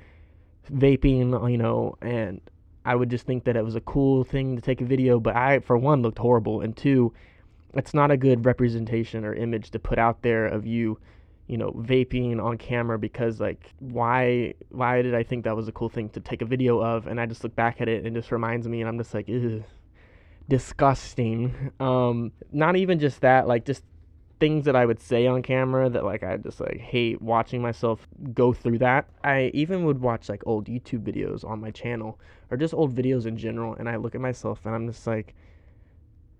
vaping, 0.70 1.50
you 1.50 1.58
know, 1.58 1.96
and 2.02 2.40
I 2.84 2.94
would 2.94 3.10
just 3.10 3.26
think 3.26 3.44
that 3.44 3.56
it 3.56 3.64
was 3.64 3.74
a 3.74 3.80
cool 3.80 4.24
thing 4.24 4.56
to 4.56 4.62
take 4.62 4.80
a 4.80 4.84
video, 4.84 5.20
but 5.20 5.36
I, 5.36 5.60
for 5.60 5.76
one, 5.76 6.02
looked 6.02 6.18
horrible, 6.18 6.60
and 6.60 6.76
two, 6.76 7.12
it's 7.74 7.94
not 7.94 8.10
a 8.10 8.16
good 8.16 8.44
representation 8.44 9.24
or 9.24 9.34
image 9.34 9.70
to 9.70 9.78
put 9.78 9.98
out 9.98 10.22
there 10.22 10.46
of 10.46 10.66
you, 10.66 10.98
you 11.50 11.58
know, 11.58 11.72
vaping 11.72 12.40
on 12.40 12.56
camera 12.56 12.96
because 12.96 13.40
like 13.40 13.72
why 13.80 14.54
why 14.68 15.02
did 15.02 15.16
I 15.16 15.24
think 15.24 15.42
that 15.44 15.56
was 15.56 15.66
a 15.66 15.72
cool 15.72 15.88
thing 15.88 16.08
to 16.10 16.20
take 16.20 16.42
a 16.42 16.44
video 16.44 16.80
of? 16.80 17.08
And 17.08 17.20
I 17.20 17.26
just 17.26 17.42
look 17.42 17.56
back 17.56 17.80
at 17.80 17.88
it 17.88 18.04
and 18.04 18.16
it 18.16 18.20
just 18.20 18.30
reminds 18.30 18.68
me, 18.68 18.80
and 18.80 18.88
I'm 18.88 18.96
just 18.96 19.12
like, 19.12 19.28
disgusting. 20.48 21.72
Um, 21.80 22.32
not 22.52 22.76
even 22.76 23.00
just 23.00 23.22
that, 23.22 23.48
like 23.48 23.64
just 23.64 23.82
things 24.38 24.64
that 24.66 24.76
I 24.76 24.86
would 24.86 25.00
say 25.00 25.26
on 25.26 25.42
camera 25.42 25.88
that 25.90 26.04
like 26.04 26.22
I 26.22 26.36
just 26.36 26.60
like 26.60 26.78
hate 26.78 27.20
watching 27.20 27.60
myself 27.60 28.06
go 28.32 28.52
through 28.52 28.78
that. 28.78 29.08
I 29.24 29.50
even 29.52 29.84
would 29.86 30.00
watch 30.00 30.28
like 30.28 30.42
old 30.46 30.66
YouTube 30.66 31.02
videos 31.02 31.44
on 31.44 31.60
my 31.60 31.70
channel 31.70 32.20
or 32.50 32.56
just 32.56 32.74
old 32.74 32.94
videos 32.94 33.26
in 33.26 33.36
general 33.36 33.74
and 33.74 33.88
I 33.88 33.96
look 33.96 34.14
at 34.14 34.20
myself 34.20 34.64
and 34.64 34.74
I'm 34.74 34.86
just 34.86 35.06
like 35.06 35.34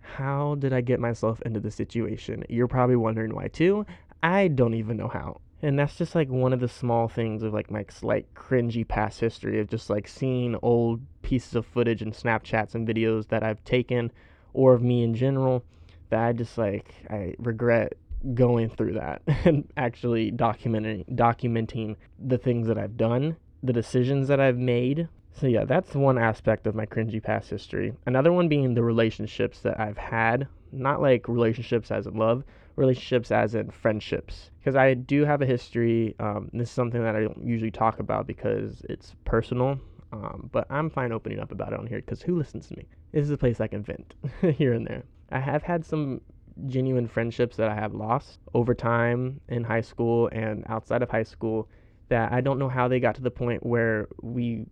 how 0.00 0.56
did 0.56 0.72
I 0.72 0.80
get 0.80 0.98
myself 0.98 1.40
into 1.42 1.60
this 1.60 1.74
situation? 1.74 2.44
You're 2.48 2.68
probably 2.68 2.96
wondering 2.96 3.34
why 3.34 3.48
too. 3.48 3.86
I 4.22 4.48
don't 4.48 4.74
even 4.74 4.96
know 4.96 5.08
how. 5.08 5.40
And 5.62 5.78
that's 5.78 5.96
just 5.96 6.14
like 6.14 6.28
one 6.28 6.52
of 6.52 6.60
the 6.60 6.68
small 6.68 7.08
things 7.08 7.42
of 7.42 7.52
like 7.52 7.70
my 7.70 7.84
slight 7.90 8.32
cringy 8.34 8.86
past 8.86 9.20
history 9.20 9.60
of 9.60 9.68
just 9.68 9.90
like 9.90 10.08
seeing 10.08 10.56
old 10.62 11.02
pieces 11.22 11.54
of 11.54 11.66
footage 11.66 12.00
and 12.00 12.12
Snapchats 12.12 12.74
and 12.74 12.88
videos 12.88 13.28
that 13.28 13.42
I've 13.42 13.62
taken 13.64 14.10
or 14.54 14.72
of 14.72 14.82
me 14.82 15.02
in 15.02 15.14
general 15.14 15.64
that 16.08 16.24
I 16.24 16.32
just 16.32 16.56
like 16.56 16.94
I 17.10 17.34
regret 17.38 17.94
going 18.34 18.68
through 18.68 18.94
that 18.94 19.22
and 19.44 19.70
actually 19.76 20.32
documenting 20.32 21.08
documenting 21.14 21.96
the 22.18 22.38
things 22.38 22.66
that 22.66 22.78
I've 22.78 22.96
done, 22.96 23.36
the 23.62 23.72
decisions 23.72 24.28
that 24.28 24.40
I've 24.40 24.58
made. 24.58 25.08
So 25.32 25.46
yeah, 25.46 25.64
that's 25.64 25.94
one 25.94 26.18
aspect 26.18 26.66
of 26.66 26.74
my 26.74 26.86
cringy 26.86 27.22
past 27.22 27.50
history. 27.50 27.94
Another 28.06 28.32
one 28.32 28.48
being 28.48 28.74
the 28.74 28.82
relationships 28.82 29.60
that 29.60 29.78
I've 29.80 29.96
had, 29.96 30.48
not 30.72 31.00
like 31.00 31.28
relationships 31.28 31.90
as 31.90 32.06
in 32.06 32.14
love, 32.14 32.44
relationships 32.76 33.30
as 33.30 33.54
in 33.54 33.70
friendships. 33.70 34.50
Because 34.58 34.76
I 34.76 34.94
do 34.94 35.24
have 35.24 35.42
a 35.42 35.46
history. 35.46 36.14
Um, 36.18 36.50
this 36.52 36.68
is 36.68 36.74
something 36.74 37.02
that 37.02 37.16
I 37.16 37.22
don't 37.22 37.42
usually 37.44 37.70
talk 37.70 38.00
about 38.00 38.26
because 38.26 38.82
it's 38.88 39.14
personal. 39.24 39.78
Um, 40.12 40.50
but 40.52 40.66
I'm 40.70 40.90
fine 40.90 41.12
opening 41.12 41.38
up 41.38 41.52
about 41.52 41.72
it 41.72 41.78
on 41.78 41.86
here 41.86 42.00
because 42.00 42.20
who 42.20 42.36
listens 42.36 42.66
to 42.68 42.76
me? 42.76 42.86
This 43.12 43.22
is 43.22 43.30
a 43.30 43.38
place 43.38 43.60
I 43.60 43.68
can 43.68 43.82
vent 43.82 44.14
here 44.56 44.72
and 44.72 44.86
there. 44.86 45.04
I 45.30 45.38
have 45.38 45.62
had 45.62 45.86
some 45.86 46.20
genuine 46.66 47.06
friendships 47.06 47.56
that 47.56 47.68
I 47.68 47.74
have 47.74 47.94
lost 47.94 48.40
over 48.54 48.74
time 48.74 49.40
in 49.48 49.64
high 49.64 49.80
school 49.80 50.28
and 50.32 50.64
outside 50.68 51.02
of 51.02 51.10
high 51.10 51.22
school 51.22 51.68
that 52.08 52.32
I 52.32 52.40
don't 52.40 52.58
know 52.58 52.68
how 52.68 52.88
they 52.88 52.98
got 52.98 53.14
to 53.14 53.22
the 53.22 53.30
point 53.30 53.64
where 53.64 54.08
we 54.20 54.66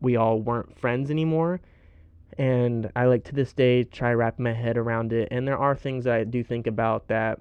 we 0.00 0.16
all 0.16 0.40
weren't 0.40 0.78
friends 0.78 1.10
anymore. 1.10 1.60
And 2.38 2.90
I 2.96 3.06
like 3.06 3.24
to 3.24 3.34
this 3.34 3.52
day 3.52 3.84
try 3.84 4.12
wrapping 4.12 4.44
my 4.44 4.52
head 4.52 4.76
around 4.76 5.12
it. 5.12 5.28
And 5.30 5.46
there 5.46 5.58
are 5.58 5.76
things 5.76 6.04
that 6.04 6.14
I 6.14 6.24
do 6.24 6.42
think 6.42 6.66
about 6.66 7.08
that 7.08 7.40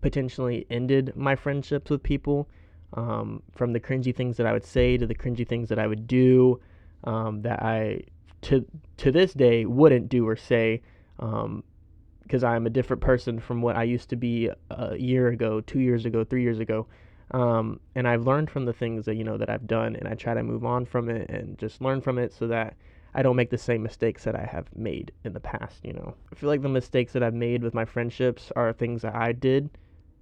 potentially 0.00 0.66
ended 0.70 1.12
my 1.14 1.36
friendships 1.36 1.90
with 1.90 2.02
people. 2.02 2.48
Um, 2.94 3.42
from 3.54 3.74
the 3.74 3.80
cringy 3.80 4.16
things 4.16 4.38
that 4.38 4.46
I 4.46 4.52
would 4.54 4.64
say 4.64 4.96
to 4.96 5.06
the 5.06 5.14
cringy 5.14 5.46
things 5.46 5.68
that 5.68 5.78
I 5.78 5.86
would 5.86 6.06
do 6.06 6.58
um, 7.04 7.42
that 7.42 7.62
I 7.62 8.00
to 8.42 8.64
to 8.98 9.12
this 9.12 9.34
day 9.34 9.66
wouldn't 9.66 10.08
do 10.08 10.26
or 10.26 10.36
say 10.36 10.82
because 11.16 12.44
um, 12.44 12.44
I'm 12.44 12.66
a 12.66 12.70
different 12.70 13.02
person 13.02 13.40
from 13.40 13.60
what 13.60 13.76
I 13.76 13.82
used 13.82 14.08
to 14.10 14.16
be 14.16 14.50
a 14.70 14.96
year 14.96 15.28
ago, 15.28 15.60
two 15.60 15.80
years 15.80 16.06
ago, 16.06 16.24
three 16.24 16.42
years 16.42 16.60
ago. 16.60 16.86
Um, 17.32 17.80
and 17.94 18.08
I've 18.08 18.26
learned 18.26 18.50
from 18.50 18.64
the 18.64 18.72
things 18.72 19.04
that 19.04 19.16
you 19.16 19.24
know 19.24 19.36
that 19.36 19.50
I've 19.50 19.66
done, 19.66 19.96
and 19.96 20.08
I 20.08 20.14
try 20.14 20.34
to 20.34 20.42
move 20.42 20.64
on 20.64 20.86
from 20.86 21.08
it 21.08 21.28
and 21.28 21.58
just 21.58 21.82
learn 21.82 22.00
from 22.00 22.18
it 22.18 22.32
so 22.32 22.46
that 22.48 22.76
I 23.14 23.22
don't 23.22 23.36
make 23.36 23.50
the 23.50 23.58
same 23.58 23.82
mistakes 23.82 24.24
that 24.24 24.34
I 24.34 24.44
have 24.44 24.66
made 24.74 25.12
in 25.24 25.32
the 25.32 25.40
past. 25.40 25.84
You 25.84 25.92
know, 25.92 26.14
I 26.32 26.34
feel 26.34 26.48
like 26.48 26.62
the 26.62 26.68
mistakes 26.68 27.12
that 27.12 27.22
I've 27.22 27.34
made 27.34 27.62
with 27.62 27.74
my 27.74 27.84
friendships 27.84 28.50
are 28.56 28.72
things 28.72 29.02
that 29.02 29.14
I 29.14 29.32
did, 29.32 29.70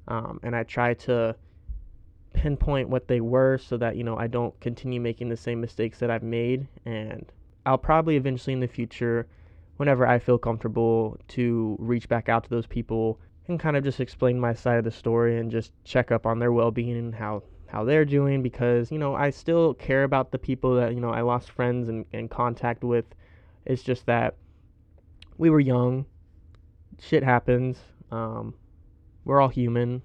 um, 0.09 0.41
and 0.43 0.57
I 0.57 0.65
try 0.65 0.95
to 0.95 1.37
pinpoint 2.33 2.89
what 2.89 3.09
they 3.09 3.21
were 3.21 3.57
so 3.57 3.77
that 3.79 3.97
you 3.97 4.05
know 4.05 4.17
I 4.17 4.27
don't 4.27 4.59
continue 4.61 5.01
making 5.01 5.29
the 5.29 5.37
same 5.37 5.61
mistakes 5.61 6.01
that 6.01 6.11
I've 6.11 6.25
made, 6.25 6.67
and 6.85 7.25
I'll 7.65 7.79
probably 7.79 8.17
eventually 8.17 8.53
in 8.53 8.61
the 8.61 8.69
future 8.69 9.29
whenever 9.77 10.07
I 10.07 10.19
feel 10.19 10.39
comfortable 10.39 11.19
to 11.29 11.77
reach 11.79 12.09
back 12.09 12.29
out 12.29 12.45
to 12.45 12.51
those 12.51 12.67
people 12.67 13.21
and 13.49 13.61
kind 13.61 13.77
of 13.77 13.85
just 13.85 14.01
explain 14.01 14.39
my 14.39 14.55
side 14.55 14.79
of 14.79 14.85
the 14.85 14.91
story 14.91 15.39
and 15.39 15.51
just 15.51 15.73
check 15.85 16.11
up 16.11 16.27
on 16.27 16.39
their 16.39 16.53
well-being 16.53 16.97
and 16.97 17.15
how 17.15 17.43
how 17.69 17.85
they're 17.85 18.05
doing 18.05 18.43
because 18.43 18.91
you 18.91 18.99
know 18.99 19.15
I 19.15 19.31
still 19.31 19.75
care 19.75 20.05
about 20.05 20.31
the 20.31 20.39
people 20.39 20.77
that 20.77 20.95
you 20.95 21.01
know 21.01 21.11
I 21.11 21.23
lost 21.23 21.51
friends 21.51 21.89
and, 21.89 22.05
and 22.13 22.31
contact 22.31 22.85
with. 22.85 23.05
It's 23.65 23.83
just 23.83 24.07
that 24.07 24.37
we 25.39 25.51
were 25.51 25.61
young, 25.61 26.07
shit 27.01 27.23
happens. 27.23 27.79
Um, 28.11 28.55
we're 29.25 29.41
all 29.41 29.49
human, 29.49 30.03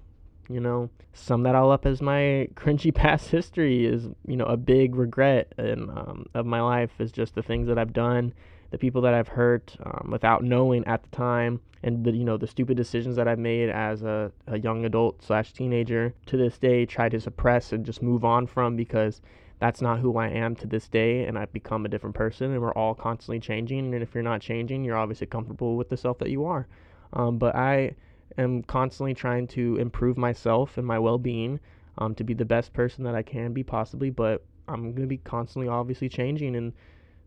you 0.48 0.60
know. 0.60 0.90
Sum 1.12 1.42
that 1.44 1.54
all 1.54 1.70
up 1.70 1.86
as 1.86 2.02
my 2.02 2.48
cringy 2.54 2.92
past 2.92 3.30
history 3.30 3.86
is 3.86 4.08
you 4.26 4.36
know 4.36 4.46
a 4.46 4.56
big 4.56 4.96
regret 4.96 5.52
and 5.58 5.90
um, 5.90 6.26
of 6.34 6.46
my 6.46 6.60
life 6.60 6.90
is 6.98 7.12
just 7.12 7.34
the 7.34 7.42
things 7.42 7.68
that 7.68 7.78
I've 7.78 7.92
done 7.92 8.34
the 8.72 8.78
people 8.78 9.02
that 9.02 9.14
I've 9.14 9.28
hurt 9.28 9.76
um, 9.84 10.08
without 10.10 10.42
knowing 10.42 10.84
at 10.86 11.02
the 11.02 11.10
time, 11.10 11.60
and 11.82 12.04
the 12.04 12.10
you 12.10 12.24
know 12.24 12.38
the 12.38 12.46
stupid 12.46 12.76
decisions 12.76 13.16
that 13.16 13.28
I've 13.28 13.38
made 13.38 13.68
as 13.68 14.02
a, 14.02 14.32
a 14.46 14.58
young 14.58 14.86
adult 14.86 15.22
slash 15.22 15.52
teenager 15.52 16.14
to 16.26 16.36
this 16.38 16.58
day 16.58 16.86
try 16.86 17.08
to 17.10 17.20
suppress 17.20 17.72
and 17.72 17.84
just 17.84 18.02
move 18.02 18.24
on 18.24 18.46
from 18.46 18.74
because 18.74 19.20
that's 19.58 19.82
not 19.82 20.00
who 20.00 20.16
I 20.16 20.28
am 20.28 20.56
to 20.56 20.66
this 20.66 20.88
day, 20.88 21.24
and 21.24 21.38
I've 21.38 21.52
become 21.52 21.84
a 21.84 21.88
different 21.88 22.16
person, 22.16 22.50
and 22.50 22.60
we're 22.62 22.72
all 22.72 22.94
constantly 22.94 23.40
changing. 23.40 23.92
And 23.92 24.02
if 24.02 24.14
you're 24.14 24.22
not 24.22 24.40
changing, 24.40 24.84
you're 24.84 24.96
obviously 24.96 25.26
comfortable 25.26 25.76
with 25.76 25.90
the 25.90 25.96
self 25.96 26.18
that 26.18 26.30
you 26.30 26.46
are. 26.46 26.66
Um, 27.12 27.36
but 27.36 27.54
I 27.54 27.94
am 28.38 28.62
constantly 28.62 29.12
trying 29.12 29.46
to 29.48 29.76
improve 29.76 30.16
myself 30.16 30.78
and 30.78 30.86
my 30.86 30.98
well-being 30.98 31.60
um, 31.98 32.14
to 32.14 32.24
be 32.24 32.32
the 32.32 32.46
best 32.46 32.72
person 32.72 33.04
that 33.04 33.14
I 33.14 33.22
can 33.22 33.52
be 33.52 33.62
possibly. 33.62 34.08
But 34.08 34.42
I'm 34.66 34.92
going 34.94 35.02
to 35.02 35.06
be 35.06 35.18
constantly, 35.18 35.68
obviously, 35.68 36.08
changing 36.08 36.56
and 36.56 36.72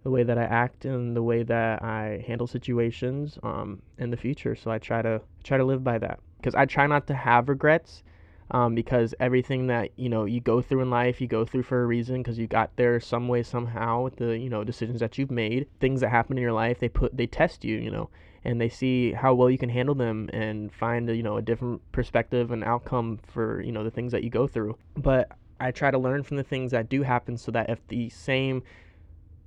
the 0.05 0.11
way 0.11 0.21
that 0.21 0.37
I 0.37 0.43
act 0.43 0.85
and 0.85 1.15
the 1.15 1.23
way 1.23 1.41
that 1.41 1.83
I 1.83 2.23
handle 2.27 2.45
situations 2.45 3.39
um, 3.41 3.81
in 3.97 4.11
the 4.11 4.17
future. 4.17 4.55
So 4.55 4.69
I 4.69 4.77
try 4.77 5.01
to 5.01 5.19
try 5.43 5.57
to 5.57 5.65
live 5.65 5.83
by 5.83 5.97
that 5.97 6.19
because 6.37 6.53
I 6.53 6.65
try 6.67 6.85
not 6.85 7.07
to 7.07 7.15
have 7.15 7.49
regrets 7.49 8.03
um, 8.51 8.75
because 8.75 9.15
everything 9.19 9.65
that 9.65 9.89
you 9.95 10.07
know 10.07 10.25
you 10.25 10.41
go 10.41 10.61
through 10.61 10.81
in 10.81 10.91
life, 10.91 11.19
you 11.19 11.27
go 11.27 11.43
through 11.43 11.63
for 11.63 11.81
a 11.81 11.87
reason 11.87 12.17
because 12.17 12.37
you 12.37 12.45
got 12.45 12.69
there 12.75 12.99
some 12.99 13.27
way 13.27 13.41
somehow 13.41 14.03
with 14.03 14.17
the 14.17 14.37
you 14.37 14.47
know 14.47 14.63
decisions 14.63 14.99
that 14.99 15.17
you've 15.17 15.31
made, 15.31 15.67
things 15.79 16.01
that 16.01 16.09
happen 16.09 16.37
in 16.37 16.43
your 16.43 16.53
life. 16.53 16.79
They 16.79 16.89
put 16.89 17.17
they 17.17 17.25
test 17.25 17.65
you, 17.65 17.77
you 17.77 17.89
know, 17.89 18.11
and 18.43 18.61
they 18.61 18.69
see 18.69 19.11
how 19.11 19.33
well 19.33 19.49
you 19.49 19.57
can 19.57 19.69
handle 19.69 19.95
them 19.95 20.29
and 20.33 20.71
find 20.71 21.09
you 21.09 21.23
know 21.23 21.37
a 21.37 21.41
different 21.41 21.81
perspective 21.93 22.51
and 22.51 22.63
outcome 22.63 23.21
for 23.25 23.59
you 23.59 23.71
know 23.71 23.83
the 23.83 23.89
things 23.89 24.11
that 24.11 24.23
you 24.23 24.29
go 24.29 24.45
through. 24.45 24.77
But 24.95 25.31
I 25.59 25.71
try 25.71 25.89
to 25.89 25.97
learn 25.97 26.21
from 26.21 26.37
the 26.37 26.43
things 26.43 26.69
that 26.73 26.89
do 26.89 27.01
happen 27.01 27.37
so 27.37 27.51
that 27.53 27.71
if 27.71 27.79
the 27.87 28.09
same 28.09 28.61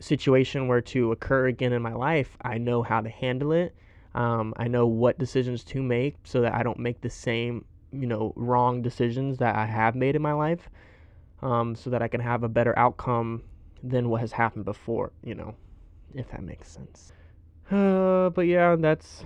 situation 0.00 0.69
were 0.69 0.81
to 0.81 1.12
occur 1.12 1.47
again 1.47 1.73
in 1.73 1.83
my 1.83 1.95
life, 1.95 2.37
I 2.43 2.59
know 2.59 2.83
how 2.83 3.00
to 3.00 3.09
handle 3.09 3.52
it. 3.52 3.75
Um, 4.14 4.55
I 4.57 4.69
know 4.69 4.87
what 4.87 5.19
decisions 5.19 5.62
to 5.64 5.83
make 5.83 6.17
so 6.25 6.40
that 6.40 6.55
I 6.55 6.62
don't 6.62 6.78
make 6.78 7.00
the 7.00 7.11
same, 7.11 7.64
you 7.93 8.07
know, 8.07 8.33
wrong 8.37 8.83
decisions 8.83 9.38
that 9.38 9.55
I 9.55 9.67
have 9.67 9.95
made 9.95 10.17
in 10.17 10.23
my 10.23 10.33
life, 10.33 10.69
um, 11.43 11.75
so 11.75 11.90
that 11.90 12.02
I 12.02 12.09
can 12.09 12.21
have 12.21 12.43
a 12.43 12.49
better 12.49 12.76
outcome 12.78 13.43
than 13.83 14.09
what 14.09 14.21
has 14.21 14.33
happened 14.33 14.64
before, 14.64 15.12
you 15.23 15.35
know, 15.35 15.55
if 16.14 16.31
that 16.31 16.43
makes 16.43 16.69
sense. 16.71 17.12
Uh, 17.71 18.31
but 18.31 18.47
yeah, 18.47 18.76
that's 18.78 19.25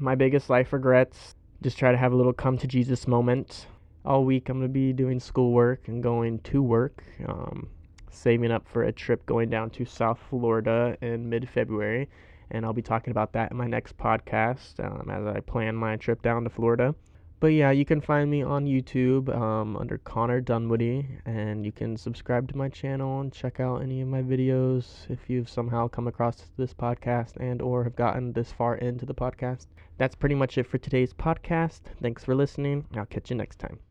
my 0.00 0.16
biggest 0.16 0.50
life 0.50 0.72
regrets. 0.72 1.36
Just 1.62 1.78
try 1.78 1.92
to 1.92 1.96
have 1.96 2.12
a 2.12 2.16
little 2.16 2.32
come 2.32 2.58
to 2.58 2.66
Jesus 2.66 3.06
moment. 3.06 3.68
All 4.04 4.24
week 4.24 4.48
I'm 4.48 4.58
going 4.58 4.68
to 4.68 4.72
be 4.72 4.92
doing 4.92 5.20
schoolwork 5.20 5.86
and 5.86 6.02
going 6.02 6.40
to 6.40 6.62
work. 6.62 7.04
Um, 7.28 7.68
saving 8.16 8.50
up 8.50 8.66
for 8.66 8.84
a 8.84 8.92
trip 8.92 9.24
going 9.26 9.50
down 9.50 9.70
to 9.70 9.84
South 9.84 10.18
Florida 10.30 10.96
in 11.00 11.28
mid 11.28 11.48
February. 11.48 12.08
And 12.50 12.64
I'll 12.64 12.72
be 12.72 12.82
talking 12.82 13.10
about 13.10 13.32
that 13.32 13.50
in 13.50 13.56
my 13.56 13.66
next 13.66 13.96
podcast 13.98 14.78
um, 14.84 15.10
as 15.10 15.26
I 15.26 15.40
plan 15.40 15.74
my 15.74 15.96
trip 15.96 16.22
down 16.22 16.44
to 16.44 16.50
Florida. 16.50 16.94
But 17.38 17.48
yeah, 17.48 17.70
you 17.70 17.84
can 17.84 18.00
find 18.00 18.30
me 18.30 18.42
on 18.42 18.64
YouTube 18.64 19.34
um, 19.36 19.76
under 19.76 19.98
Connor 19.98 20.40
Dunwoody, 20.40 21.06
and 21.26 21.66
you 21.66 21.72
can 21.72 21.96
subscribe 21.96 22.48
to 22.48 22.56
my 22.56 22.70
channel 22.70 23.20
and 23.20 23.30
check 23.30 23.60
out 23.60 23.82
any 23.82 24.00
of 24.00 24.08
my 24.08 24.22
videos 24.22 25.08
if 25.10 25.28
you've 25.28 25.50
somehow 25.50 25.86
come 25.86 26.08
across 26.08 26.46
this 26.56 26.72
podcast 26.72 27.36
and 27.36 27.60
or 27.60 27.84
have 27.84 27.94
gotten 27.94 28.32
this 28.32 28.52
far 28.52 28.76
into 28.76 29.04
the 29.04 29.14
podcast. 29.14 29.66
That's 29.98 30.14
pretty 30.14 30.34
much 30.34 30.56
it 30.56 30.66
for 30.66 30.78
today's 30.78 31.12
podcast. 31.12 31.80
Thanks 32.00 32.24
for 32.24 32.34
listening. 32.34 32.86
I'll 32.96 33.06
catch 33.06 33.28
you 33.28 33.36
next 33.36 33.58
time. 33.58 33.85